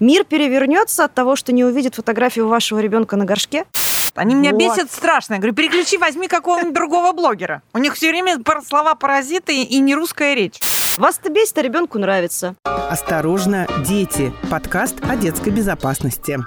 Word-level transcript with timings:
Мир 0.00 0.24
перевернется 0.24 1.04
от 1.04 1.14
того, 1.14 1.36
что 1.36 1.52
не 1.52 1.62
увидит 1.62 1.94
фотографию 1.94 2.48
вашего 2.48 2.78
ребенка 2.78 3.16
на 3.16 3.26
горшке? 3.26 3.66
Они 4.14 4.34
меня 4.34 4.52
вот. 4.52 4.58
бесят 4.58 4.90
страшно. 4.90 5.34
Я 5.34 5.40
говорю, 5.40 5.54
переключи, 5.54 5.98
возьми 5.98 6.26
какого-нибудь 6.26 6.72
другого 6.72 7.12
блогера. 7.12 7.62
У 7.74 7.78
них 7.78 7.94
все 7.94 8.08
время 8.08 8.38
слова 8.66 8.94
паразиты 8.94 9.62
и 9.62 9.78
не 9.78 9.94
русская 9.94 10.34
речь. 10.34 10.58
Вас-то 10.96 11.30
бесит, 11.30 11.58
а 11.58 11.62
ребенку 11.62 11.98
нравится. 11.98 12.54
Осторожно, 12.64 13.68
дети. 13.86 14.32
Подкаст 14.50 14.96
о 15.08 15.16
детской 15.16 15.50
безопасности. 15.50 16.38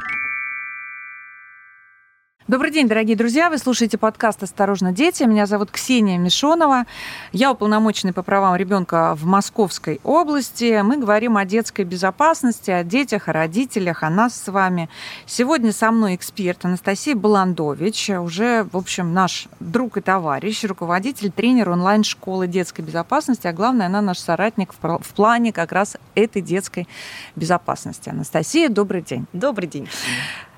Добрый 2.45 2.71
день, 2.71 2.89
дорогие 2.89 3.15
друзья. 3.15 3.49
Вы 3.49 3.57
слушаете 3.57 3.97
подкаст 3.97 4.43
«Осторожно, 4.43 4.91
дети». 4.91 5.23
Меня 5.23 5.45
зовут 5.45 5.71
Ксения 5.71 6.17
Мишонова. 6.17 6.83
Я 7.31 7.53
уполномоченный 7.53 8.11
по 8.11 8.21
правам 8.21 8.57
ребенка 8.57 9.15
в 9.15 9.25
Московской 9.25 10.01
области. 10.03 10.81
Мы 10.81 10.97
говорим 10.97 11.37
о 11.37 11.45
детской 11.45 11.85
безопасности, 11.85 12.69
о 12.69 12.83
детях, 12.83 13.29
о 13.29 13.31
родителях, 13.31 14.03
о 14.03 14.09
нас 14.09 14.35
с 14.35 14.51
вами. 14.51 14.89
Сегодня 15.25 15.71
со 15.71 15.89
мной 15.89 16.15
эксперт 16.15 16.65
Анастасия 16.65 17.15
Баландович, 17.15 18.09
уже, 18.09 18.67
в 18.69 18.75
общем, 18.75 19.13
наш 19.13 19.47
друг 19.61 19.95
и 19.95 20.01
товарищ, 20.01 20.65
руководитель, 20.65 21.31
тренер 21.31 21.69
онлайн-школы 21.69 22.47
детской 22.47 22.81
безопасности, 22.81 23.47
а 23.47 23.53
главное, 23.53 23.85
она 23.85 24.01
наш 24.01 24.19
соратник 24.19 24.73
в 24.73 25.13
плане 25.13 25.53
как 25.53 25.71
раз 25.71 25.95
этой 26.13 26.41
детской 26.41 26.89
безопасности. 27.37 28.09
Анастасия, 28.09 28.67
добрый 28.67 29.01
день. 29.01 29.27
Добрый 29.31 29.69
день. 29.69 29.87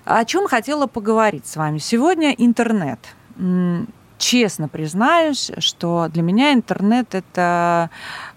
О 0.06 0.24
чем 0.24 0.48
хотела 0.48 0.86
поговорить 0.86 1.48
с 1.48 1.56
вами? 1.56 1.80
Сегодня 1.80 2.32
интернет. 2.32 3.00
Честно 4.20 4.70
признаюсь, 4.70 5.52
что 5.58 6.08
для 6.10 6.22
меня 6.22 6.54
интернет 6.54 7.16
это, 7.16 7.90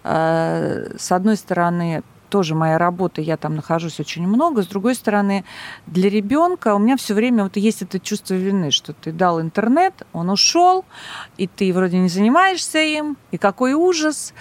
э, 0.02 0.96
с 0.98 1.12
одной 1.12 1.36
стороны, 1.36 2.02
тоже 2.28 2.54
моя 2.54 2.78
работа, 2.78 3.20
я 3.20 3.36
там 3.36 3.56
нахожусь 3.56 4.00
очень 4.00 4.26
много. 4.26 4.62
С 4.62 4.66
другой 4.66 4.94
стороны, 4.94 5.44
для 5.86 6.08
ребенка 6.10 6.74
у 6.74 6.78
меня 6.78 6.96
все 6.96 7.14
время 7.14 7.44
вот 7.44 7.56
есть 7.56 7.82
это 7.82 7.98
чувство 7.98 8.34
вины, 8.34 8.70
что 8.70 8.92
ты 8.92 9.12
дал 9.12 9.40
интернет, 9.40 10.06
он 10.12 10.30
ушел, 10.30 10.84
и 11.36 11.46
ты 11.46 11.72
вроде 11.72 11.98
не 11.98 12.08
занимаешься 12.08 12.80
им, 12.80 13.16
и 13.30 13.38
какой 13.38 13.72
ужас, 13.74 14.34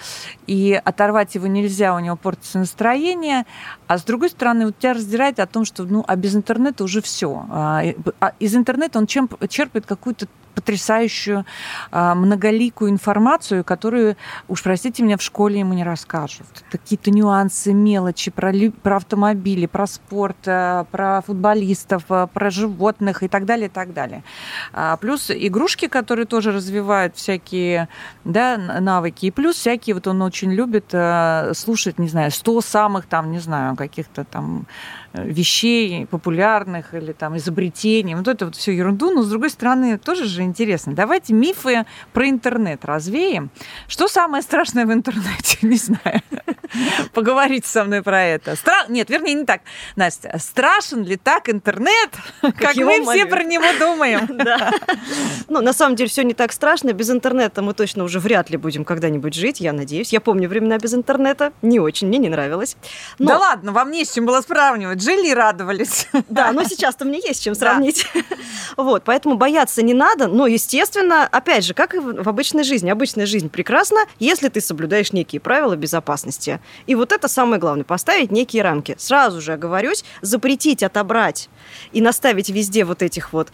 и 0.46 0.80
оторвать 0.84 1.34
его 1.34 1.46
нельзя, 1.46 1.94
у 1.94 1.98
него 1.98 2.16
портится 2.16 2.58
настроение. 2.58 3.44
А 3.86 3.98
с 3.98 4.04
другой 4.04 4.30
стороны, 4.30 4.66
вот 4.66 4.78
тебя 4.78 4.94
раздирает 4.94 5.40
о 5.40 5.46
том, 5.46 5.64
что 5.64 5.84
ну, 5.84 6.04
а 6.06 6.16
без 6.16 6.36
интернета 6.36 6.84
уже 6.84 7.02
все. 7.02 7.46
А, 7.50 7.82
а 8.20 8.32
из 8.38 8.54
интернета 8.54 8.98
он 8.98 9.06
чем, 9.06 9.28
черпает 9.48 9.86
какую-то 9.86 10.26
потрясающую 10.58 11.46
а, 11.92 12.16
многоликую 12.16 12.90
информацию, 12.90 13.62
которую, 13.62 14.16
уж 14.48 14.64
простите 14.64 15.04
меня, 15.04 15.16
в 15.16 15.22
школе 15.22 15.60
ему 15.60 15.72
не 15.72 15.84
расскажут. 15.84 16.48
Какие-то 16.68 17.12
нюансы, 17.12 17.72
мелочи 17.78 18.30
про, 18.30 18.52
про 18.82 18.96
автомобили, 18.96 19.66
про 19.66 19.86
спорт, 19.86 20.36
а, 20.46 20.84
про 20.84 21.22
футболистов, 21.22 22.04
а, 22.08 22.26
про 22.26 22.50
животных 22.50 23.22
и 23.22 23.28
так 23.28 23.44
далее, 23.44 23.66
и 23.66 23.70
так 23.70 23.92
далее. 23.92 24.22
Плюс 25.00 25.30
игрушки, 25.30 25.88
которые 25.88 26.26
тоже 26.26 26.52
развивают 26.52 27.16
всякие 27.16 27.88
да, 28.24 28.56
навыки. 28.56 29.26
И 29.26 29.30
плюс 29.30 29.56
всякие, 29.56 29.94
вот 29.94 30.06
он 30.06 30.22
очень 30.22 30.52
любит 30.52 30.94
слушать, 31.56 31.98
не 31.98 32.08
знаю, 32.08 32.30
100 32.30 32.60
самых 32.60 33.06
там, 33.06 33.30
не 33.30 33.38
знаю, 33.38 33.76
каких-то 33.76 34.24
там 34.24 34.66
вещей 35.24 36.06
популярных 36.06 36.94
или 36.94 37.12
там 37.12 37.36
изобретений. 37.36 38.14
Вот 38.14 38.28
это 38.28 38.46
вот 38.46 38.56
все 38.56 38.72
ерунду, 38.72 39.10
но 39.10 39.22
с 39.22 39.28
другой 39.28 39.50
стороны 39.50 39.98
тоже 39.98 40.24
же 40.26 40.42
интересно. 40.42 40.94
Давайте 40.94 41.32
мифы 41.32 41.84
про 42.12 42.28
интернет 42.28 42.84
развеем. 42.84 43.50
Что 43.86 44.08
самое 44.08 44.42
страшное 44.42 44.86
в 44.86 44.92
интернете? 44.92 45.58
Не 45.62 45.76
знаю. 45.76 46.22
Поговорите 47.12 47.66
со 47.68 47.84
мной 47.84 48.02
про 48.02 48.22
это. 48.22 48.56
Стра... 48.56 48.86
Нет, 48.88 49.10
вернее, 49.10 49.34
не 49.34 49.44
так. 49.44 49.62
Настя, 49.96 50.36
страшен 50.38 51.02
ли 51.02 51.16
так 51.16 51.48
интернет, 51.48 52.10
как, 52.42 52.56
как 52.56 52.76
мы 52.76 53.02
все 53.02 53.26
про 53.26 53.42
него 53.42 53.64
думаем? 53.78 54.28
Ну, 55.48 55.62
на 55.62 55.72
самом 55.72 55.96
деле, 55.96 56.10
все 56.10 56.22
не 56.24 56.34
так 56.34 56.52
страшно. 56.52 56.92
Без 56.92 57.10
интернета 57.10 57.62
мы 57.62 57.72
точно 57.72 58.04
уже 58.04 58.20
вряд 58.20 58.50
ли 58.50 58.56
будем 58.56 58.84
когда-нибудь 58.84 59.34
жить, 59.34 59.60
я 59.60 59.72
надеюсь. 59.72 60.12
Я 60.12 60.20
помню 60.20 60.48
времена 60.48 60.78
без 60.78 60.94
интернета. 60.94 61.52
Не 61.62 61.80
очень, 61.80 62.08
мне 62.08 62.18
не 62.18 62.28
нравилось. 62.28 62.76
Да 63.18 63.38
ладно, 63.38 63.72
вам 63.72 63.90
не 63.90 64.04
с 64.04 64.12
чем 64.12 64.26
было 64.26 64.40
сравнивать. 64.42 65.02
Жили 65.08 65.28
и 65.28 65.34
радовались. 65.34 66.06
Да, 66.28 66.52
но 66.52 66.62
сейчас-то 66.64 67.04
мне 67.04 67.20
есть 67.24 67.42
чем 67.42 67.54
сравнить. 67.54 68.06
Вот, 68.76 69.02
поэтому 69.04 69.36
бояться 69.36 69.82
не 69.82 69.94
надо, 69.94 70.28
но, 70.28 70.46
естественно, 70.46 71.26
опять 71.26 71.64
же, 71.64 71.74
как 71.74 71.94
и 71.94 71.98
в 71.98 72.28
обычной 72.28 72.64
жизни. 72.64 72.90
Обычная 72.90 73.24
жизнь 73.26 73.48
прекрасна, 73.48 74.00
если 74.18 74.48
ты 74.48 74.60
соблюдаешь 74.60 75.12
некие 75.12 75.40
правила 75.40 75.74
безопасности. 75.74 76.60
И 76.86 76.94
вот 76.94 77.12
это 77.12 77.28
самое 77.28 77.58
главное, 77.58 77.84
поставить 77.84 78.30
некие 78.30 78.62
рамки. 78.62 78.94
Сразу 78.98 79.40
же 79.40 79.54
оговорюсь, 79.54 80.04
запретить, 80.20 80.82
отобрать 80.82 81.48
и 81.92 82.00
наставить 82.00 82.50
везде 82.50 82.84
вот 82.84 83.02
этих 83.02 83.32
вот 83.32 83.48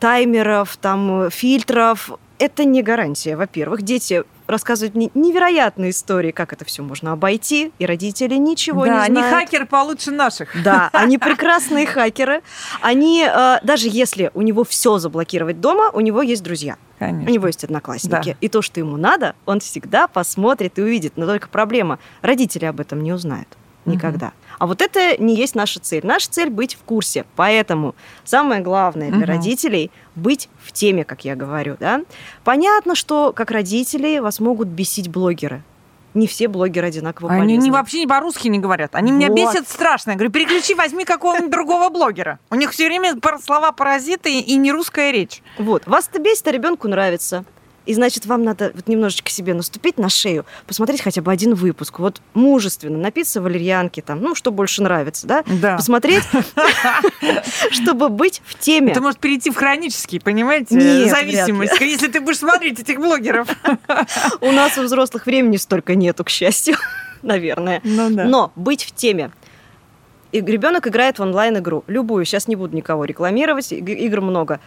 таймеров, 0.00 0.76
там, 0.78 1.30
фильтров, 1.30 2.10
это 2.40 2.64
не 2.64 2.82
гарантия. 2.82 3.36
Во-первых, 3.36 3.82
дети 3.82 4.24
рассказывают 4.46 4.94
мне 4.94 5.10
невероятные 5.14 5.90
истории, 5.90 6.32
как 6.32 6.52
это 6.52 6.64
все 6.64 6.82
можно 6.82 7.12
обойти, 7.12 7.70
и 7.78 7.86
родители 7.86 8.34
ничего 8.34 8.86
да, 8.86 9.06
не 9.06 9.14
знают. 9.14 9.34
они 9.34 9.44
хакеры 9.46 9.66
получше 9.66 10.10
наших. 10.10 10.50
Да, 10.64 10.88
они 10.92 11.18
прекрасные 11.18 11.86
хакеры. 11.86 12.42
Они, 12.80 13.24
э, 13.24 13.58
даже 13.62 13.88
если 13.88 14.30
у 14.34 14.42
него 14.42 14.64
все 14.64 14.98
заблокировать 14.98 15.60
дома, 15.60 15.90
у 15.92 16.00
него 16.00 16.22
есть 16.22 16.42
друзья. 16.42 16.76
Конечно. 16.98 17.30
У 17.30 17.32
него 17.32 17.46
есть 17.46 17.62
одноклассники. 17.62 18.30
Да. 18.30 18.36
И 18.40 18.48
то, 18.48 18.62
что 18.62 18.80
ему 18.80 18.96
надо, 18.96 19.34
он 19.44 19.60
всегда 19.60 20.08
посмотрит 20.08 20.78
и 20.78 20.82
увидит. 20.82 21.12
Но 21.16 21.26
только 21.26 21.48
проблема, 21.48 21.98
родители 22.22 22.64
об 22.64 22.80
этом 22.80 23.02
не 23.02 23.12
узнают. 23.12 23.48
Никогда. 23.90 24.26
Угу. 24.26 24.34
А 24.60 24.66
вот 24.66 24.82
это 24.82 25.16
не 25.22 25.34
есть 25.34 25.54
наша 25.54 25.80
цель. 25.80 26.04
Наша 26.04 26.30
цель 26.30 26.50
быть 26.50 26.74
в 26.74 26.78
курсе. 26.84 27.24
Поэтому 27.36 27.94
самое 28.24 28.60
главное 28.60 29.08
для 29.08 29.18
угу. 29.18 29.26
родителей 29.26 29.90
быть 30.14 30.48
в 30.62 30.72
теме, 30.72 31.04
как 31.04 31.24
я 31.24 31.36
говорю. 31.36 31.76
Да? 31.80 32.02
Понятно, 32.44 32.94
что 32.94 33.32
как 33.32 33.50
родители 33.50 34.18
вас 34.18 34.40
могут 34.40 34.68
бесить 34.68 35.08
блогеры 35.08 35.62
не 36.14 36.26
все 36.26 36.48
блогеры 36.48 36.88
одинаково 36.88 37.30
Они 37.30 37.40
полезны. 37.42 37.64
не, 37.64 37.70
вообще 37.70 38.00
не 38.00 38.06
по-русски 38.06 38.48
не 38.48 38.58
говорят. 38.58 38.94
Они 38.94 39.12
вот. 39.12 39.18
меня 39.18 39.28
бесят 39.28 39.68
страшно. 39.68 40.10
Я 40.10 40.16
говорю, 40.16 40.32
переключи, 40.32 40.74
возьми 40.74 41.04
какого-нибудь 41.04 41.50
другого 41.50 41.88
блогера. 41.88 42.38
У 42.50 42.56
них 42.56 42.72
все 42.72 42.86
время 42.86 43.16
слова 43.42 43.72
паразиты 43.72 44.40
и 44.40 44.56
не 44.56 44.72
русская 44.72 45.12
речь. 45.12 45.42
Вот. 45.58 45.86
Вас 45.86 46.08
это 46.08 46.20
бесит, 46.20 46.46
а 46.48 46.50
ребенку 46.50 46.88
нравится. 46.88 47.44
И 47.90 47.94
значит, 47.94 48.24
вам 48.24 48.44
надо 48.44 48.70
вот 48.72 48.86
немножечко 48.86 49.32
себе 49.32 49.52
наступить 49.52 49.98
на 49.98 50.08
шею, 50.08 50.46
посмотреть 50.68 51.00
хотя 51.00 51.22
бы 51.22 51.32
один 51.32 51.54
выпуск. 51.54 51.98
Вот 51.98 52.22
мужественно 52.34 52.96
напиться 52.96 53.42
валерьянки, 53.42 54.00
там, 54.00 54.22
ну, 54.22 54.36
что 54.36 54.52
больше 54.52 54.80
нравится, 54.80 55.26
да? 55.26 55.42
Да. 55.44 55.74
Посмотреть, 55.74 56.22
чтобы 57.72 58.08
быть 58.08 58.42
в 58.46 58.56
теме. 58.56 58.92
Это 58.92 59.00
может 59.00 59.18
перейти 59.18 59.50
в 59.50 59.56
хронический, 59.56 60.20
понимаете, 60.20 61.08
зависимость, 61.08 61.80
если 61.80 62.06
ты 62.06 62.20
будешь 62.20 62.38
смотреть 62.38 62.78
этих 62.78 62.98
блогеров. 62.98 63.48
У 64.40 64.52
нас 64.52 64.78
у 64.78 64.82
взрослых 64.82 65.26
времени 65.26 65.56
столько 65.56 65.96
нету, 65.96 66.22
к 66.22 66.28
счастью 66.28 66.76
наверное. 67.22 67.80
Ну, 67.82 68.10
да. 68.10 68.24
Но 68.24 68.52
быть 68.54 68.84
в 68.84 68.94
теме 68.94 69.32
и 70.32 70.40
ребенок 70.40 70.86
играет 70.86 71.18
в 71.18 71.22
онлайн-игру, 71.22 71.84
любую, 71.86 72.24
сейчас 72.24 72.48
не 72.48 72.56
буду 72.56 72.76
никого 72.76 73.04
рекламировать, 73.04 73.72
игр 73.72 74.20
много. 74.20 74.60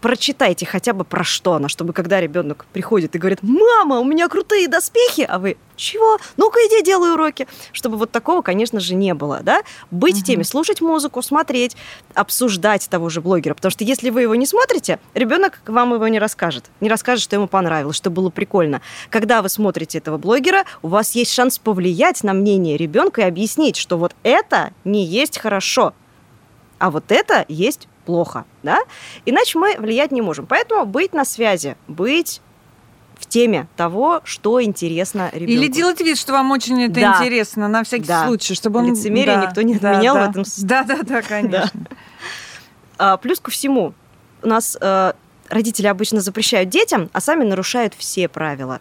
Прочитайте 0.00 0.66
хотя 0.66 0.92
бы 0.92 1.04
про 1.04 1.24
что 1.24 1.54
она, 1.54 1.68
чтобы 1.68 1.92
когда 1.92 2.20
ребенок 2.20 2.66
приходит 2.72 3.16
и 3.16 3.18
говорит, 3.18 3.40
мама, 3.42 3.98
у 4.00 4.04
меня 4.04 4.28
крутые 4.28 4.68
доспехи, 4.68 5.26
а 5.28 5.38
вы, 5.38 5.56
чего? 5.76 6.18
Ну-ка 6.36 6.58
иди, 6.60 6.84
делай 6.84 7.12
уроки. 7.12 7.46
Чтобы 7.72 7.96
вот 7.96 8.10
такого, 8.10 8.42
конечно 8.42 8.80
же, 8.80 8.94
не 8.94 9.14
было, 9.14 9.40
да? 9.42 9.62
Быть 9.90 10.16
угу. 10.16 10.22
в 10.22 10.24
теме, 10.24 10.44
слушать 10.44 10.80
музыку, 10.80 11.22
смотреть, 11.22 11.76
обсуждать 12.14 12.88
того 12.90 13.08
же 13.08 13.20
блогера, 13.20 13.54
потому 13.54 13.70
что 13.70 13.84
если 13.84 14.10
вы 14.10 14.22
его 14.22 14.34
не 14.34 14.46
смотрите, 14.46 14.98
ребенок 15.14 15.60
вам 15.66 15.94
его 15.94 16.06
не 16.08 16.18
расскажет, 16.18 16.64
не 16.80 16.88
расскажет, 16.88 17.24
что 17.24 17.36
ему 17.36 17.48
понравилось, 17.48 17.96
что 17.96 18.10
было 18.10 18.30
прикольно. 18.30 18.82
Когда 19.10 19.42
вы 19.42 19.48
смотрите 19.48 19.98
этого 19.98 20.18
блогера, 20.18 20.64
у 20.82 20.88
вас 20.88 21.14
есть 21.14 21.32
шанс 21.32 21.58
повлиять 21.58 22.22
на 22.24 22.32
мнение 22.32 22.76
ребенка 22.76 23.22
и 23.22 23.24
объяснить, 23.24 23.76
что 23.76 23.96
вот 23.96 24.14
это 24.22 24.72
не 24.84 25.04
есть 25.08 25.38
хорошо, 25.38 25.94
а 26.78 26.90
вот 26.90 27.10
это 27.10 27.44
есть 27.48 27.88
плохо, 28.04 28.44
да? 28.62 28.78
Иначе 29.26 29.58
мы 29.58 29.76
влиять 29.78 30.12
не 30.12 30.22
можем. 30.22 30.46
Поэтому 30.46 30.86
быть 30.86 31.12
на 31.12 31.24
связи, 31.24 31.76
быть 31.88 32.40
в 33.18 33.26
теме 33.26 33.66
того, 33.76 34.20
что 34.24 34.62
интересно 34.62 35.30
ребенку. 35.32 35.52
Или 35.52 35.66
делать 35.66 36.00
вид, 36.00 36.16
что 36.16 36.32
вам 36.32 36.50
очень 36.52 36.84
это 36.84 36.94
да. 36.94 37.16
интересно, 37.18 37.68
на 37.68 37.82
всякий 37.82 38.06
да. 38.06 38.26
случай, 38.26 38.54
чтобы 38.54 38.78
он... 38.78 38.90
Лицемерие 38.90 39.36
да. 39.36 39.46
никто 39.46 39.62
не 39.62 39.74
отменял 39.74 40.14
да, 40.14 40.20
да. 40.20 40.26
в 40.26 40.30
этом 40.30 40.44
Да, 40.58 40.84
да, 40.84 40.98
да, 41.02 41.22
конечно. 41.28 41.70
Да. 41.74 41.96
А, 42.98 43.16
плюс 43.16 43.40
ко 43.40 43.50
всему, 43.50 43.92
у 44.42 44.48
нас 44.48 44.78
э, 44.80 45.12
родители 45.48 45.86
обычно 45.88 46.20
запрещают 46.20 46.70
детям, 46.70 47.10
а 47.12 47.20
сами 47.20 47.44
нарушают 47.44 47.94
все 47.94 48.28
правила. 48.28 48.80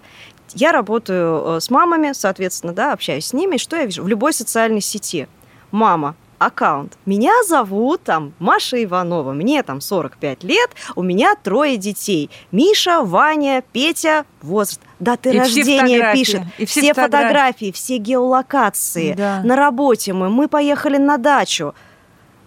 Я 0.54 0.72
работаю 0.72 1.58
э, 1.58 1.60
с 1.60 1.70
мамами, 1.70 2.14
соответственно, 2.14 2.74
да, 2.74 2.94
общаюсь 2.94 3.26
с 3.26 3.34
ними. 3.34 3.58
Что 3.58 3.76
я 3.76 3.86
вижу? 3.86 4.04
В 4.04 4.08
любой 4.08 4.34
социальной 4.34 4.82
сети 4.82 5.28
мама 5.72 6.16
аккаунт. 6.40 6.98
Меня 7.06 7.32
зовут 7.46 8.04
там 8.04 8.34
Маша 8.40 8.84
Иванова, 8.84 9.34
мне 9.34 9.64
там 9.64 9.82
45 9.82 10.44
лет, 10.44 10.70
у 10.96 11.04
меня 11.04 11.36
трое 11.36 11.78
детей. 11.78 12.30
Миша, 12.52 13.02
Ваня, 13.02 13.64
Петя, 13.72 14.26
возраст. 14.42 14.82
даты 15.00 15.34
и 15.34 15.40
рождения 15.40 16.14
пишет, 16.14 16.42
и 16.58 16.66
все, 16.66 16.82
все 16.82 16.94
фотографии. 16.94 17.28
фотографии, 17.28 17.72
все 17.72 17.98
геолокации. 17.98 19.14
Да. 19.14 19.42
На 19.44 19.56
работе 19.56 20.14
мы, 20.14 20.30
мы 20.30 20.48
поехали 20.48 20.98
на 20.98 21.18
дачу. 21.18 21.74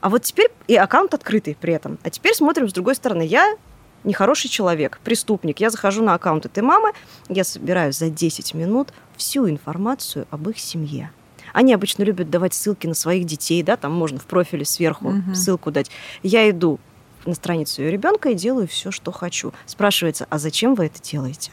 А 0.00 0.08
вот 0.08 0.22
теперь 0.22 0.50
и 0.66 0.76
аккаунт 0.76 1.12
открытый 1.12 1.56
при 1.60 1.74
этом. 1.74 1.98
А 2.02 2.10
теперь 2.10 2.34
смотрим 2.34 2.68
с 2.68 2.72
другой 2.72 2.94
стороны. 2.94 3.22
Я 3.22 3.56
нехороший 4.04 4.48
человек, 4.48 4.98
преступник. 5.04 5.60
Я 5.60 5.70
захожу 5.70 6.02
на 6.02 6.14
аккаунт 6.14 6.46
этой 6.46 6.62
мамы, 6.62 6.92
я 7.28 7.44
собираю 7.44 7.92
за 7.92 8.08
10 8.08 8.54
минут 8.54 8.92
всю 9.16 9.48
информацию 9.48 10.26
об 10.30 10.48
их 10.48 10.58
семье. 10.58 11.10
Они 11.52 11.74
обычно 11.74 12.02
любят 12.02 12.30
давать 12.30 12.54
ссылки 12.54 12.86
на 12.86 12.94
своих 12.94 13.24
детей, 13.26 13.62
да, 13.62 13.76
там 13.76 13.92
можно 13.92 14.18
в 14.18 14.24
профиле 14.24 14.64
сверху 14.64 15.08
угу. 15.08 15.34
ссылку 15.34 15.70
дать. 15.70 15.90
Я 16.22 16.48
иду 16.50 16.78
на 17.26 17.34
страницу 17.34 17.82
ее 17.82 17.90
ребенка 17.90 18.30
и 18.30 18.34
делаю 18.34 18.66
все, 18.66 18.90
что 18.90 19.12
хочу. 19.12 19.52
Спрашивается, 19.66 20.26
а 20.30 20.38
зачем 20.38 20.74
вы 20.74 20.86
это 20.86 21.00
делаете? 21.02 21.50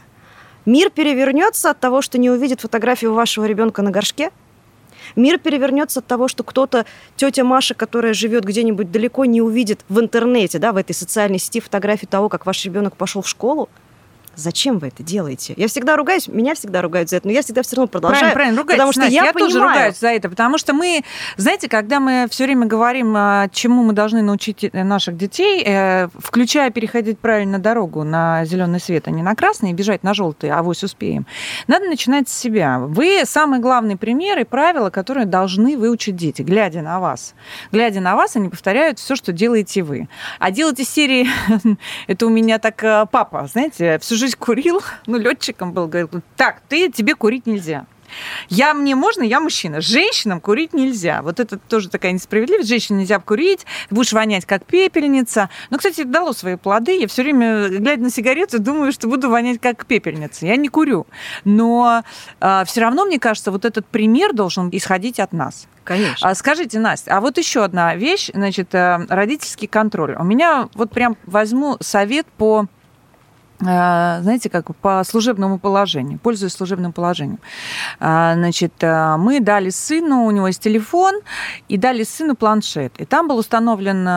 Мир 0.65 0.89
перевернется 0.89 1.69
от 1.69 1.79
того, 1.79 2.01
что 2.01 2.17
не 2.17 2.29
увидит 2.29 2.61
фотографию 2.61 3.13
вашего 3.13 3.45
ребенка 3.45 3.81
на 3.81 3.91
горшке? 3.91 4.31
Мир 5.15 5.39
перевернется 5.39 5.99
от 5.99 6.07
того, 6.07 6.27
что 6.27 6.43
кто-то, 6.43 6.85
тетя 7.15 7.43
Маша, 7.43 7.73
которая 7.73 8.13
живет 8.13 8.43
где-нибудь 8.43 8.91
далеко, 8.91 9.25
не 9.25 9.41
увидит 9.41 9.85
в 9.87 9.99
интернете, 9.99 10.59
да, 10.59 10.73
в 10.73 10.77
этой 10.77 10.93
социальной 10.93 11.39
сети 11.39 11.59
фотографии 11.59 12.05
того, 12.05 12.27
как 12.29 12.45
ваш 12.45 12.65
ребенок 12.65 12.97
пошел 12.97 13.21
в 13.21 13.29
школу? 13.29 13.69
Зачем 14.37 14.77
вы 14.77 14.89
это 14.89 15.01
делаете? 15.01 15.55
Я 15.57 15.67
всегда 15.67 15.95
ругаюсь, 15.95 16.27
меня 16.27 16.53
всегда 16.53 16.83
ругают 16.83 17.09
за 17.09 17.17
это, 17.17 17.27
но 17.27 17.33
я 17.33 17.41
всегда 17.41 17.63
все 17.63 17.75
равно 17.75 17.87
продолжаю. 17.87 18.19
Правильно, 18.33 18.35
правильно, 18.35 18.61
ругайтесь, 18.61 18.77
потому 18.77 18.91
что 18.91 19.01
Настя, 19.01 19.15
я, 19.15 19.25
я 19.25 19.33
тоже 19.33 19.59
ругаюсь 19.59 19.99
за 19.99 20.07
это, 20.09 20.29
потому 20.29 20.57
что 20.59 20.73
мы, 20.73 21.03
знаете, 21.37 21.67
когда 21.67 21.99
мы 21.99 22.27
все 22.29 22.43
время 22.43 22.67
говорим, 22.67 23.15
а, 23.17 23.47
чему 23.51 23.83
мы 23.83 23.93
должны 23.93 24.21
научить 24.21 24.63
э, 24.63 24.83
наших 24.83 25.17
детей, 25.17 25.63
э, 25.65 26.09
включая 26.19 26.69
переходить 26.69 27.17
правильно 27.17 27.57
дорогу 27.57 28.03
на 28.03 28.45
зеленый 28.45 28.79
свет, 28.79 29.07
а 29.07 29.11
не 29.11 29.23
на 29.23 29.33
красный, 29.33 29.71
и 29.71 29.73
бежать 29.73 30.03
на 30.03 30.13
желтый, 30.13 30.51
а 30.51 30.59
авось 30.59 30.83
успеем, 30.83 31.25
надо 31.65 31.85
начинать 31.87 32.29
с 32.29 32.37
себя. 32.37 32.77
Вы 32.77 33.23
самый 33.25 33.59
главный 33.59 33.97
пример 33.97 34.37
и 34.37 34.43
правила, 34.43 34.91
которые 34.91 35.25
должны 35.25 35.77
выучить 35.77 36.15
дети, 36.15 36.43
глядя 36.43 36.83
на 36.83 36.99
вас. 36.99 37.33
Глядя 37.71 38.01
на 38.01 38.15
вас, 38.15 38.35
они 38.35 38.49
повторяют 38.49 38.99
все, 38.99 39.15
что 39.15 39.31
делаете 39.31 39.81
вы. 39.81 40.07
А 40.37 40.51
делать 40.51 40.79
из 40.79 40.89
серии, 40.89 41.27
это 42.07 42.27
у 42.27 42.29
меня 42.29 42.59
так 42.59 42.83
э, 42.83 43.07
папа, 43.11 43.47
знаете, 43.51 43.97
всю 43.97 44.15
жизнь 44.15 44.26
жизнь 44.27 44.37
курил, 44.37 44.81
ну, 45.05 45.17
летчиком 45.17 45.71
был, 45.71 45.87
говорил, 45.87 46.09
так, 46.35 46.61
ты, 46.67 46.91
тебе 46.91 47.15
курить 47.15 47.47
нельзя. 47.47 47.85
Я 48.49 48.73
мне 48.73 48.95
можно, 48.95 49.21
я 49.21 49.39
мужчина. 49.41 49.81
Женщинам 49.81 50.39
курить 50.39 50.73
нельзя. 50.73 51.21
Вот 51.21 51.41
это 51.41 51.57
тоже 51.57 51.89
такая 51.89 52.13
несправедливость. 52.13 52.69
Женщине 52.69 52.99
нельзя 52.99 53.19
курить, 53.19 53.65
будешь 53.89 54.13
вонять 54.13 54.45
как 54.45 54.65
пепельница. 54.65 55.49
Но, 55.69 55.77
кстати, 55.77 56.01
это 56.01 56.09
дало 56.09 56.31
свои 56.31 56.55
плоды. 56.55 56.99
Я 57.01 57.07
все 57.07 57.23
время, 57.23 57.67
глядя 57.67 58.01
на 58.01 58.09
сигарету, 58.09 58.59
думаю, 58.59 58.93
что 58.93 59.09
буду 59.09 59.29
вонять 59.29 59.59
как 59.59 59.85
пепельница. 59.85 60.45
Я 60.45 60.55
не 60.55 60.69
курю. 60.69 61.05
Но 61.43 62.01
э, 62.01 62.03
а, 62.39 62.63
все 62.63 62.81
равно, 62.81 63.03
мне 63.03 63.19
кажется, 63.19 63.51
вот 63.51 63.65
этот 63.65 63.85
пример 63.85 64.33
должен 64.33 64.69
исходить 64.71 65.19
от 65.19 65.33
нас. 65.33 65.67
Конечно. 65.83 66.29
А, 66.29 66.33
скажите, 66.35 66.79
Настя, 66.79 67.17
а 67.17 67.21
вот 67.21 67.37
еще 67.37 67.63
одна 67.63 67.93
вещь, 67.95 68.29
значит, 68.33 68.73
э, 68.73 69.05
родительский 69.09 69.67
контроль. 69.67 70.15
У 70.17 70.23
меня 70.23 70.69
вот 70.75 70.91
прям 70.91 71.17
возьму 71.25 71.77
совет 71.81 72.25
по 72.37 72.67
знаете, 73.59 74.49
как 74.49 74.75
по 74.75 75.03
служебному 75.03 75.57
положению, 75.57 76.19
пользуясь 76.19 76.53
служебным 76.53 76.93
положением. 76.93 77.39
Э, 77.99 78.33
значит, 78.35 78.73
э, 78.81 79.17
мы 79.17 79.39
дали 79.39 79.69
сыну, 79.69 80.25
у 80.25 80.31
него 80.31 80.47
есть 80.47 80.61
телефон, 80.61 81.15
и 81.67 81.77
дали 81.77 82.03
сыну 82.03 82.35
планшет. 82.35 82.93
И 82.99 83.05
там 83.05 83.27
был 83.27 83.37
установлен 83.37 84.07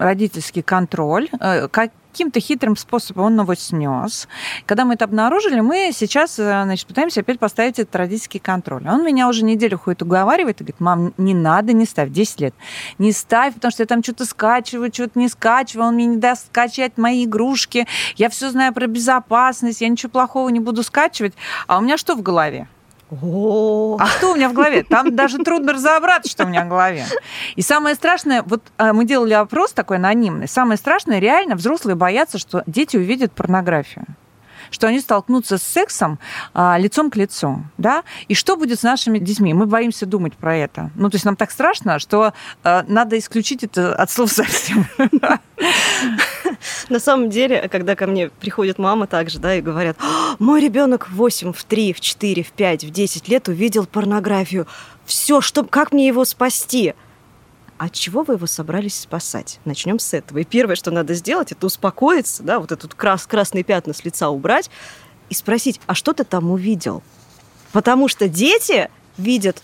родительский 0.00 0.62
контроль, 0.62 1.28
как 1.70 1.90
каким-то 2.12 2.40
хитрым 2.40 2.76
способом 2.76 3.24
он 3.24 3.40
его 3.40 3.54
снес. 3.54 4.28
Когда 4.66 4.84
мы 4.84 4.94
это 4.94 5.06
обнаружили, 5.06 5.60
мы 5.60 5.90
сейчас 5.92 6.38
э, 6.38 6.62
значит, 6.64 6.86
пытаемся 6.86 7.20
опять 7.20 7.38
поставить 7.38 7.78
этот 7.78 7.96
родительский 7.96 8.38
контроль. 8.38 8.86
Он 8.86 9.04
меня 9.04 9.28
уже 9.28 9.44
неделю 9.44 9.78
ходит 9.78 10.02
уговаривает 10.02 10.60
и 10.60 10.64
говорит, 10.64 10.80
мам, 10.80 11.14
не 11.16 11.34
надо, 11.34 11.72
не 11.72 11.86
ставь, 11.86 12.10
10 12.10 12.40
лет. 12.40 12.54
Не 12.98 13.12
ставь, 13.12 13.54
потому 13.54 13.72
что 13.72 13.82
я 13.82 13.86
там 13.86 14.02
что-то 14.02 14.26
скачиваю, 14.26 14.92
что-то 14.92 15.18
не 15.18 15.28
скачиваю, 15.28 15.88
он 15.88 15.94
мне 15.94 16.06
не 16.06 16.16
даст 16.18 16.46
скачать 16.46 16.98
мои 16.98 17.24
игрушки, 17.24 17.86
я 18.16 18.28
все 18.28 18.50
знаю 18.50 18.72
про 18.74 18.86
безопасность, 18.86 19.80
я 19.80 19.88
ничего 19.88 20.10
плохого 20.10 20.48
не 20.50 20.60
буду 20.60 20.82
скачивать. 20.82 21.32
А 21.66 21.78
у 21.78 21.80
меня 21.80 21.96
что 21.96 22.14
в 22.14 22.22
голове? 22.22 22.68
А 24.00 24.06
что 24.06 24.32
у 24.32 24.36
меня 24.36 24.48
в 24.48 24.54
голове? 24.54 24.84
Там 24.84 25.14
даже 25.14 25.38
трудно 25.38 25.74
разобраться, 25.74 26.30
что 26.30 26.44
у 26.44 26.48
меня 26.48 26.64
в 26.64 26.68
голове. 26.68 27.04
И 27.56 27.62
самое 27.62 27.94
страшное, 27.94 28.42
вот 28.42 28.62
а, 28.78 28.92
мы 28.92 29.04
делали 29.04 29.34
опрос 29.34 29.72
такой 29.72 29.96
анонимный, 29.96 30.48
самое 30.48 30.78
страшное, 30.78 31.18
реально 31.18 31.56
взрослые 31.56 31.94
боятся, 31.94 32.38
что 32.38 32.62
дети 32.66 32.96
увидят 32.96 33.32
порнографию 33.32 34.06
что 34.72 34.88
они 34.88 35.00
столкнутся 35.00 35.58
с 35.58 35.62
сексом 35.62 36.18
а, 36.54 36.76
лицом 36.78 37.10
к 37.10 37.16
лицу, 37.16 37.64
да? 37.78 38.02
И 38.28 38.34
что 38.34 38.56
будет 38.56 38.80
с 38.80 38.82
нашими 38.82 39.18
детьми? 39.18 39.54
Мы 39.54 39.66
боимся 39.66 40.06
думать 40.06 40.34
про 40.34 40.56
это. 40.56 40.90
Ну, 40.96 41.10
то 41.10 41.16
есть 41.16 41.24
нам 41.24 41.36
так 41.36 41.50
страшно, 41.50 41.98
что 41.98 42.32
а, 42.64 42.84
надо 42.88 43.18
исключить 43.18 43.62
это 43.62 43.94
от 43.94 44.10
слов 44.10 44.30
совсем. 44.32 44.86
На 46.88 46.98
самом 46.98 47.30
деле, 47.30 47.68
когда 47.68 47.94
ко 47.94 48.06
мне 48.06 48.28
приходит 48.28 48.78
мама 48.78 49.06
также, 49.06 49.38
да, 49.38 49.54
и 49.54 49.60
говорят, 49.60 49.96
мой 50.38 50.60
ребенок 50.60 51.08
в 51.08 51.14
8, 51.14 51.52
в 51.52 51.64
3, 51.64 51.92
в 51.92 52.00
4, 52.00 52.42
в 52.42 52.52
5, 52.52 52.84
в 52.84 52.90
10 52.90 53.28
лет 53.28 53.48
увидел 53.48 53.86
порнографию. 53.86 54.66
Все, 55.04 55.40
что, 55.40 55.64
как 55.64 55.92
мне 55.92 56.06
его 56.06 56.24
спасти? 56.24 56.94
От 57.84 57.92
чего 57.92 58.22
вы 58.22 58.34
его 58.34 58.46
собрались 58.46 59.00
спасать? 59.00 59.58
Начнем 59.64 59.98
с 59.98 60.14
этого. 60.14 60.38
И 60.38 60.44
первое, 60.44 60.76
что 60.76 60.92
надо 60.92 61.14
сделать, 61.14 61.50
это 61.50 61.66
успокоиться, 61.66 62.44
да, 62.44 62.60
вот 62.60 62.70
этот 62.70 62.94
крас 62.94 63.26
красные 63.26 63.64
пятна 63.64 63.92
с 63.92 64.04
лица 64.04 64.28
убрать 64.28 64.70
и 65.30 65.34
спросить, 65.34 65.80
а 65.86 65.94
что 65.94 66.12
ты 66.12 66.22
там 66.22 66.52
увидел? 66.52 67.02
Потому 67.72 68.06
что 68.06 68.28
дети 68.28 68.88
видят 69.16 69.62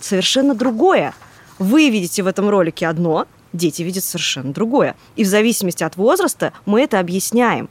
совершенно 0.00 0.54
другое. 0.54 1.14
Вы 1.58 1.90
видите 1.90 2.22
в 2.22 2.26
этом 2.28 2.48
ролике 2.48 2.86
одно, 2.86 3.26
дети 3.52 3.82
видят 3.82 4.04
совершенно 4.04 4.54
другое. 4.54 4.96
И 5.16 5.24
в 5.24 5.26
зависимости 5.26 5.84
от 5.84 5.96
возраста 5.96 6.54
мы 6.64 6.80
это 6.80 6.98
объясняем. 6.98 7.68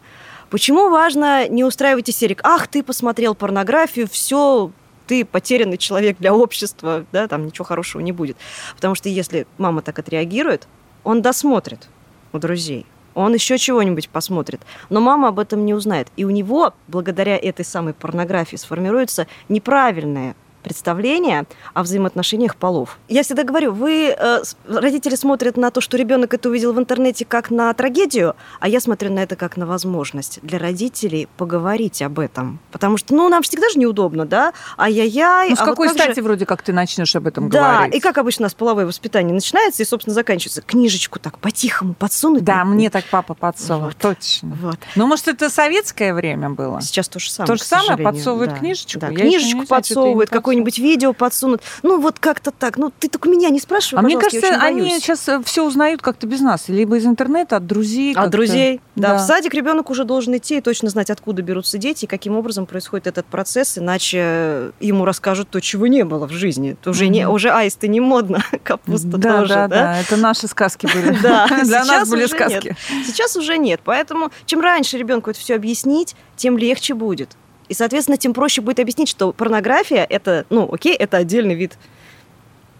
Почему 0.51 0.89
важно 0.89 1.47
не 1.47 1.63
устраивать 1.63 2.09
истерик? 2.09 2.41
Ах, 2.43 2.67
ты 2.67 2.83
посмотрел 2.83 3.33
порнографию, 3.33 4.07
все, 4.07 4.71
ты 5.07 5.25
потерянный 5.25 5.77
человек 5.77 6.17
для 6.19 6.33
общества, 6.33 7.05
да, 7.11 7.27
там 7.27 7.45
ничего 7.45 7.65
хорошего 7.65 8.01
не 8.01 8.11
будет. 8.11 8.37
Потому 8.75 8.95
что 8.95 9.09
если 9.09 9.47
мама 9.57 9.81
так 9.81 9.97
отреагирует, 9.99 10.67
он 11.03 11.21
досмотрит 11.21 11.87
у 12.33 12.39
друзей, 12.39 12.85
он 13.13 13.33
еще 13.33 13.57
чего-нибудь 13.57 14.09
посмотрит. 14.09 14.61
Но 14.89 15.01
мама 15.01 15.29
об 15.29 15.39
этом 15.39 15.65
не 15.65 15.73
узнает. 15.73 16.09
И 16.17 16.23
у 16.23 16.29
него, 16.29 16.73
благодаря 16.87 17.35
этой 17.35 17.65
самой 17.65 17.93
порнографии, 17.93 18.57
сформируется 18.57 19.25
неправильное 19.49 20.35
представление 20.67 21.45
о 21.73 21.83
взаимоотношениях 21.83 22.57
полов. 22.57 22.99
Я 23.07 23.23
всегда 23.23 23.43
говорю, 23.43 23.71
вы, 23.71 24.13
э, 24.17 24.41
родители, 24.67 25.15
смотрят 25.15 25.55
на 25.55 25.71
то, 25.71 25.79
что 25.79 25.95
ребенок 25.95 26.33
это 26.33 26.49
увидел 26.49 26.73
в 26.73 26.79
интернете 26.79 27.23
как 27.23 27.51
на 27.51 27.73
трагедию, 27.73 28.35
а 28.59 28.67
я 28.67 28.81
смотрю 28.81 29.13
на 29.13 29.19
это 29.19 29.37
как 29.37 29.55
на 29.55 29.65
возможность 29.65 30.39
для 30.41 30.59
родителей 30.59 31.29
поговорить 31.37 32.01
об 32.01 32.19
этом. 32.19 32.59
Потому 32.73 32.97
что, 32.97 33.15
ну, 33.15 33.29
нам 33.29 33.43
всегда 33.43 33.69
же 33.69 33.79
неудобно, 33.79 34.25
да? 34.25 34.51
Ай-яй-яй. 34.77 35.51
Ну, 35.51 35.55
с 35.55 35.61
а 35.61 35.65
какой 35.65 35.87
вот 35.87 35.95
стати 35.95 36.15
же... 36.15 36.21
вроде 36.21 36.45
как 36.45 36.61
ты 36.63 36.73
начнешь 36.73 37.15
об 37.15 37.27
этом 37.27 37.49
да, 37.49 37.75
говорить? 37.75 37.91
Да, 37.91 37.97
и 37.97 38.01
как 38.01 38.17
обычно 38.17 38.43
у 38.43 38.47
нас 38.47 38.53
половое 38.53 38.85
воспитание 38.85 39.33
начинается 39.33 39.83
и, 39.83 39.85
собственно, 39.85 40.13
заканчивается. 40.13 40.61
Книжечку 40.61 41.19
так 41.19 41.39
по-тихому 41.39 41.93
подсунуть. 41.93 42.43
Да, 42.43 42.65
мне 42.65 42.89
так 42.89 43.05
папа 43.09 43.35
подсовывал, 43.35 43.87
вот. 43.87 43.97
точно. 43.97 44.57
Вот. 44.61 44.79
Ну, 44.95 45.07
может, 45.07 45.29
это 45.29 45.49
советское 45.49 46.13
время 46.13 46.49
было? 46.49 46.81
Сейчас 46.81 47.07
то 47.07 47.19
же 47.19 47.31
самое, 47.31 47.47
То 47.47 47.55
же 47.55 47.63
самое 47.63 47.97
подсовывает 48.03 48.51
да. 48.51 48.57
книжечку? 48.57 48.99
Да, 48.99 49.07
книжечку 49.07 49.65
подсовывает, 49.65 50.29
какой 50.29 50.56
какое-нибудь 50.57 50.79
видео 50.79 51.13
подсунут. 51.13 51.61
Ну, 51.83 51.99
вот 51.99 52.19
как-то 52.19 52.51
так. 52.51 52.77
Ну, 52.77 52.91
ты 52.97 53.09
только 53.09 53.29
меня 53.29 53.49
не 53.49 53.59
спрашивай, 53.59 53.99
А 53.99 54.03
мне 54.03 54.17
кажется, 54.17 54.55
они 54.59 54.89
сейчас 54.99 55.27
э, 55.27 55.41
все 55.43 55.65
узнают 55.65 56.01
как-то 56.01 56.27
без 56.27 56.41
нас. 56.41 56.67
Либо 56.67 56.97
из 56.97 57.05
интернета, 57.05 57.57
от 57.57 57.67
друзей. 57.67 58.13
От 58.13 58.29
друзей, 58.29 58.81
да. 58.95 59.09
да. 59.09 59.17
В 59.17 59.21
садик 59.21 59.53
ребенок 59.53 59.89
уже 59.89 60.03
должен 60.03 60.35
идти 60.35 60.57
и 60.57 60.61
точно 60.61 60.89
знать, 60.89 61.09
откуда 61.09 61.41
берутся 61.41 61.77
дети 61.77 62.05
и 62.05 62.07
каким 62.07 62.35
образом 62.35 62.65
происходит 62.65 63.07
этот 63.07 63.25
процесс, 63.25 63.77
иначе 63.77 64.71
ему 64.79 65.05
расскажут 65.05 65.49
то, 65.49 65.61
чего 65.61 65.87
не 65.87 66.03
было 66.03 66.27
в 66.27 66.31
жизни. 66.31 66.71
Это 66.71 66.89
уже, 66.89 67.05
mm-hmm. 67.05 67.09
не, 67.09 67.27
уже 67.27 67.51
аисты 67.51 67.87
не 67.87 67.99
модно, 67.99 68.43
капуста 68.63 69.17
да, 69.17 69.37
тоже. 69.39 69.53
Да, 69.53 69.67
да, 69.67 69.75
да. 69.75 69.99
Это 69.99 70.17
наши 70.17 70.47
сказки 70.47 70.87
были. 70.93 71.17
Да, 71.27 71.47
для 71.63 71.83
нас 71.83 72.09
были 72.09 72.25
сказки. 72.25 72.75
Сейчас 73.05 73.35
уже 73.35 73.57
нет. 73.57 73.81
Поэтому 73.83 74.31
чем 74.45 74.61
раньше 74.61 74.97
ребенку 74.97 75.29
это 75.31 75.39
все 75.39 75.55
объяснить, 75.55 76.15
тем 76.35 76.57
легче 76.57 76.93
будет. 76.93 77.35
И, 77.69 77.73
соответственно, 77.73 78.17
тем 78.17 78.33
проще 78.33 78.61
будет 78.61 78.79
объяснить, 78.79 79.09
что 79.09 79.33
порнография 79.33 80.05
это, 80.09 80.45
ну, 80.49 80.69
окей, 80.71 80.95
это 80.95 81.17
отдельный 81.17 81.55
вид 81.55 81.77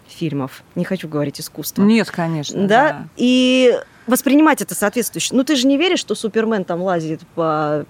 фильмов. 0.08 0.64
Не 0.76 0.86
хочу 0.86 1.08
говорить 1.08 1.40
искусство. 1.40 1.84
Нет, 1.84 2.10
конечно. 2.10 2.68
Да. 2.68 2.68
да. 2.68 3.08
И 3.18 3.78
воспринимать 4.08 4.62
это 4.62 4.74
соответствующе. 4.74 5.36
Ну, 5.36 5.44
ты 5.44 5.56
же 5.56 5.68
не 5.68 5.78
веришь, 5.78 6.00
что 6.00 6.16
Супермен 6.16 6.64
там 6.64 6.82
лазит 6.82 7.22
по 7.36 7.86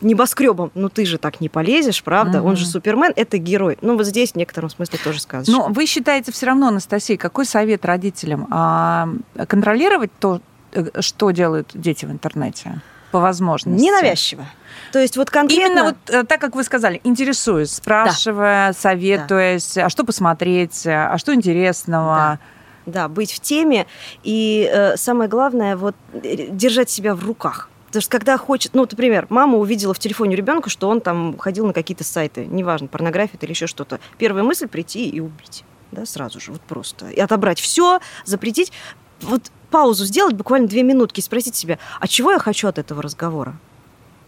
небоскребом, 0.00 0.70
ну 0.74 0.88
ты 0.88 1.04
же 1.04 1.18
так 1.18 1.40
не 1.40 1.48
полезешь, 1.48 2.02
правда? 2.02 2.40
Угу. 2.40 2.48
Он 2.48 2.56
же 2.56 2.66
Супермен, 2.66 3.12
это 3.16 3.38
герой. 3.38 3.78
Ну 3.82 3.96
вот 3.96 4.06
здесь 4.06 4.32
в 4.32 4.34
некотором 4.36 4.70
смысле 4.70 4.98
тоже 5.02 5.20
сказочно. 5.20 5.52
Но 5.52 5.68
вы 5.68 5.86
считаете 5.86 6.32
все 6.32 6.46
равно, 6.46 6.68
Анастасия, 6.68 7.16
какой 7.16 7.44
совет 7.44 7.84
родителям? 7.84 8.46
А, 8.50 9.08
контролировать 9.46 10.10
то, 10.18 10.40
э, 10.72 11.00
что 11.00 11.30
делают 11.32 11.70
дети 11.74 12.06
в 12.06 12.10
интернете? 12.10 12.80
По 13.10 13.20
возможности. 13.20 13.82
Ненавязчиво. 13.82 14.44
То 14.92 14.98
есть 14.98 15.16
вот 15.16 15.30
конкретно... 15.30 15.64
Именно 15.64 15.84
вот 15.84 15.96
э, 16.08 16.24
так, 16.24 16.40
как 16.40 16.54
вы 16.54 16.64
сказали, 16.64 17.00
интересуюсь, 17.04 17.70
спрашивая, 17.72 18.68
да. 18.68 18.72
советуясь, 18.72 19.74
да. 19.74 19.86
а 19.86 19.90
что 19.90 20.04
посмотреть, 20.04 20.86
а 20.86 21.16
что 21.18 21.34
интересного. 21.34 22.38
Да. 22.86 22.92
да, 22.92 23.08
быть 23.08 23.32
в 23.32 23.40
теме. 23.40 23.86
И 24.22 24.68
э, 24.72 24.96
самое 24.96 25.28
главное, 25.28 25.76
вот 25.76 25.94
э, 26.12 26.48
держать 26.50 26.90
себя 26.90 27.14
в 27.14 27.24
руках. 27.24 27.68
Потому 27.90 28.02
что 28.02 28.10
когда 28.12 28.38
хочет, 28.38 28.74
ну, 28.74 28.82
например, 28.82 29.26
мама 29.30 29.58
увидела 29.58 29.92
в 29.92 29.98
телефоне 29.98 30.36
ребенка, 30.36 30.70
что 30.70 30.88
он 30.88 31.00
там 31.00 31.36
ходил 31.38 31.66
на 31.66 31.72
какие-то 31.72 32.04
сайты, 32.04 32.46
неважно, 32.46 32.86
порнография 32.86 33.36
или 33.42 33.50
еще 33.50 33.66
что-то. 33.66 33.98
Первая 34.16 34.44
мысль 34.44 34.68
прийти 34.68 35.08
и 35.08 35.18
убить, 35.18 35.64
да, 35.90 36.06
сразу 36.06 36.38
же, 36.40 36.52
вот 36.52 36.60
просто. 36.60 37.08
И 37.08 37.18
отобрать 37.18 37.58
все, 37.58 37.98
запретить. 38.24 38.72
Вот 39.22 39.50
паузу 39.70 40.04
сделать, 40.04 40.34
буквально 40.34 40.68
две 40.68 40.82
минутки, 40.82 41.20
спросить 41.20 41.56
себя, 41.56 41.78
а 42.00 42.08
чего 42.08 42.32
я 42.32 42.38
хочу 42.38 42.68
от 42.68 42.78
этого 42.78 43.02
разговора? 43.02 43.56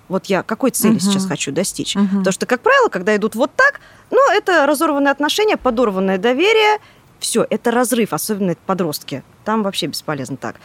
Вот 0.08 0.26
я 0.26 0.42
какой 0.42 0.70
цели 0.70 0.96
uh-huh. 0.96 1.00
сейчас 1.00 1.26
хочу 1.26 1.52
достичь? 1.52 1.96
Uh-huh. 1.96 2.18
Потому 2.18 2.32
что, 2.32 2.46
как 2.46 2.60
правило, 2.60 2.88
когда 2.88 3.16
идут 3.16 3.34
вот 3.34 3.50
так, 3.54 3.80
ну, 4.10 4.18
это 4.30 4.66
разорванные 4.66 5.10
отношения, 5.10 5.56
подорванное 5.56 6.18
доверие, 6.18 6.78
все, 7.18 7.46
это 7.48 7.70
разрыв, 7.70 8.12
особенно 8.12 8.54
подростки. 8.66 9.22
Там 9.44 9.62
вообще 9.62 9.86
бесполезно 9.86 10.36
так. 10.36 10.56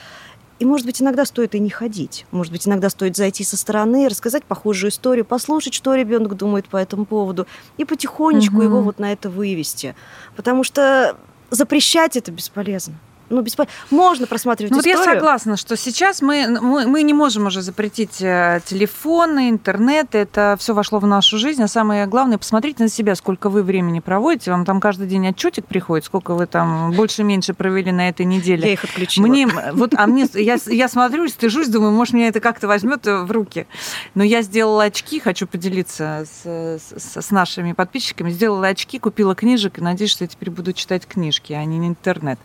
И, 0.60 0.66
может 0.66 0.88
быть, 0.88 1.02
иногда 1.02 1.24
стоит 1.24 1.54
и 1.54 1.60
не 1.60 1.70
ходить. 1.70 2.26
Может 2.32 2.52
быть, 2.52 2.68
иногда 2.68 2.90
стоит 2.90 3.16
зайти 3.16 3.44
со 3.44 3.56
стороны, 3.58 4.10
рассказать 4.10 4.44
похожую 4.44 4.90
историю, 4.90 5.24
послушать, 5.24 5.76
что 5.76 5.94
ребенок 5.94 6.36
думает 6.36 6.68
по 6.68 6.78
этому 6.78 7.06
поводу, 7.06 7.46
и 7.78 7.86
потихонечку 7.86 8.56
угу. 8.56 8.64
его 8.64 8.82
вот 8.82 8.98
на 8.98 9.14
это 9.14 9.30
вывести. 9.30 9.96
Потому 10.36 10.64
что 10.64 11.16
запрещать 11.52 12.18
это 12.18 12.32
бесполезно 12.32 12.96
ну, 13.30 13.42
бесполезно. 13.42 13.74
Можно 13.92 14.28
просматривать 14.28 14.72
ну, 14.72 14.80
историю. 14.80 14.98
Вот 14.98 15.06
я 15.06 15.14
согласна, 15.14 15.58
что 15.58 15.76
сейчас 15.76 16.22
мы, 16.22 16.48
мы, 16.62 16.88
мы 16.88 17.04
не 17.04 17.14
можем 17.14 17.48
уже 17.48 17.62
запретить 17.62 18.22
э, 18.22 18.62
телефоны, 18.66 19.50
интернет. 19.50 20.16
Это 20.16 20.56
все 20.60 20.74
вошло 20.74 21.00
в 21.00 21.08
нашу 21.08 21.38
жизнь. 21.38 21.62
А 21.62 21.68
самое 21.68 22.06
главное, 22.06 22.38
посмотрите 22.38 22.84
на 22.84 22.90
себя, 22.90 23.16
сколько 23.16 23.50
вы 23.50 23.64
времени 23.64 24.00
проводите. 24.00 24.52
Вам 24.52 24.64
там 24.64 24.80
каждый 24.80 25.08
день 25.08 25.28
отчетик 25.28 25.66
приходит, 25.66 26.06
сколько 26.06 26.36
вы 26.36 26.46
там 26.46 26.92
больше-меньше 26.94 27.54
провели 27.54 27.92
на 27.92 28.08
этой 28.08 28.26
неделе. 28.26 28.68
Я 28.68 28.74
их 28.74 28.84
отключила. 28.84 29.28
Мне, 29.28 29.48
вот, 29.74 29.94
а 29.96 30.08
мне, 30.08 30.28
я, 30.34 30.58
я 30.66 30.88
смотрю, 30.88 31.28
стыжусь, 31.28 31.68
думаю, 31.68 31.92
может, 31.92 32.14
меня 32.14 32.30
это 32.30 32.40
как-то 32.40 32.68
возьмет 32.68 33.06
в 33.06 33.30
руки. 33.32 33.68
Но 34.16 34.24
я 34.24 34.42
сделала 34.42 34.84
очки, 34.84 35.20
хочу 35.20 35.48
поделиться 35.48 36.26
с, 36.26 36.80
с, 36.80 37.22
с 37.22 37.32
нашими 37.32 37.74
подписчиками. 37.74 38.30
Сделала 38.30 38.68
очки, 38.68 39.00
купила 39.00 39.36
книжек 39.36 39.80
и 39.80 39.82
надеюсь, 39.82 40.12
что 40.12 40.24
я 40.24 40.28
теперь 40.28 40.50
буду 40.50 40.72
читать 40.72 41.06
книжки, 41.06 41.54
а 41.54 41.64
не 41.66 41.78
интернет. 41.88 42.40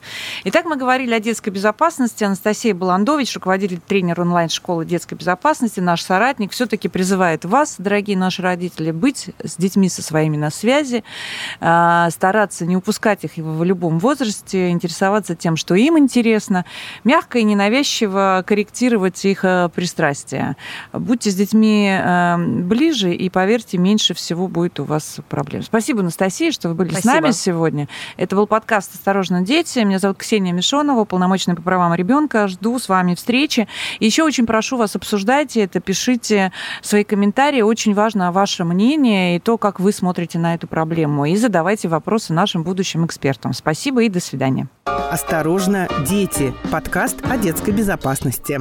Итак, 0.45 0.67
мы 0.73 0.79
говорили 0.79 1.13
о 1.13 1.21
детской 1.21 1.51
безопасности. 1.51 2.25
Анастасия 2.25 2.75
Баландович, 2.75 3.35
руководитель, 3.35 3.79
тренер 3.79 4.23
онлайн-школы 4.23 4.87
детской 4.87 5.17
безопасности, 5.17 5.81
наш 5.81 6.01
соратник, 6.01 6.53
все-таки 6.53 6.89
призывает 6.89 7.45
вас, 7.45 7.75
дорогие 7.77 8.17
наши 8.17 8.41
родители, 8.41 8.91
быть 8.91 9.29
с 9.45 9.57
детьми 9.57 9.91
со 9.91 10.01
своими 10.01 10.39
на 10.39 10.49
связи, 10.49 11.05
а, 11.61 12.09
стараться 12.09 12.65
не 12.65 12.75
упускать 12.75 13.23
их 13.25 13.33
в 13.37 13.63
любом 13.65 13.99
возрасте, 13.99 14.71
интересоваться 14.71 15.37
тем, 15.37 15.57
что 15.57 15.75
им 15.75 15.99
интересно, 15.99 16.65
мягко 17.05 17.39
и 17.39 17.43
ненавязчиво 17.43 18.43
корректировать 18.47 19.23
их 19.27 19.45
э, 19.45 19.69
пристрастия. 19.75 20.57
Будьте 20.95 21.31
с 21.31 21.35
детьми 21.35 21.91
э, 21.91 22.37
ближе, 22.39 23.13
и 23.13 23.29
поверьте, 23.29 23.77
меньше 23.77 24.15
всего 24.15 24.49
будет 24.49 24.81
у 24.81 24.85
вас 24.85 25.19
проблем. 25.29 25.61
Спасибо, 25.65 26.01
Анастасия, 26.01 26.51
что 26.51 26.71
вы 26.71 26.77
были 26.77 26.93
Спасибо. 26.93 27.11
с 27.11 27.15
нами 27.15 27.31
сегодня. 27.33 27.89
Это 28.17 28.37
был 28.37 28.47
подкаст 28.47 28.95
«Осторожно, 28.95 29.43
дети». 29.43 29.81
Меня 29.81 29.99
зовут 29.99 30.17
Ксения 30.17 30.62
Мишонова, 30.63 31.01
уполномоченная 31.01 31.57
по 31.57 31.63
правам 31.63 31.93
ребенка. 31.95 32.47
Жду 32.47 32.79
с 32.79 32.89
вами 32.89 33.17
встречи. 33.17 33.67
Еще 33.99 34.23
очень 34.23 34.47
прошу 34.47 34.77
вас, 34.77 34.95
обсуждайте 34.95 35.63
это, 35.63 35.81
пишите 35.81 36.53
свои 36.83 37.03
комментарии. 37.03 37.63
Очень 37.63 37.95
важно 37.95 38.31
ваше 38.31 38.63
мнение 38.63 39.37
и 39.37 39.41
то, 39.41 39.59
как 39.59 39.81
вы 39.81 39.91
смотрите 39.91 40.39
на 40.39 40.55
эту 40.55 40.69
проблему. 40.69 41.25
И 41.25 41.35
задавайте 41.35 41.89
вопросы 41.89 42.33
нашим 42.33 42.63
будущим 42.63 43.05
экспертам. 43.05 43.55
Спасибо 43.55 44.05
и 44.05 44.09
до 44.09 44.21
свидания. 44.21 44.69
Осторожно, 44.85 45.89
дети. 46.07 46.55
Подкаст 46.71 47.17
о 47.29 47.37
детской 47.37 47.73
безопасности. 47.73 48.61